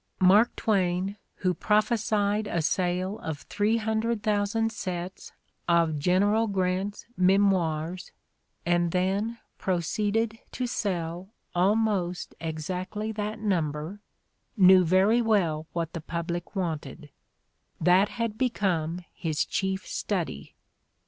Mark 0.19 0.55
Twain, 0.55 1.15
who 1.45 1.53
prophesied 1.53 2.47
a 2.47 2.63
sale 2.63 3.19
of 3.19 3.41
300,000 3.43 4.71
sets 4.71 5.31
of 5.69 5.99
General 5.99 6.47
Grant 6.47 7.05
'd 7.05 7.05
"Memoirs" 7.17 8.11
and 8.65 8.91
then 8.93 9.37
proceeded 9.59 10.39
to 10.53 10.65
sell 10.65 11.29
almost 11.53 12.33
exactly 12.41 13.11
that 13.11 13.37
number, 13.37 14.01
knew 14.57 14.83
very 14.83 15.21
well 15.21 15.67
what 15.71 15.93
the 15.93 16.01
public 16.01 16.55
wanted: 16.55 17.11
that 17.79 18.09
had 18.09 18.39
become 18.39 19.05
his 19.13 19.45
chief 19.45 19.85
study. 19.85 20.55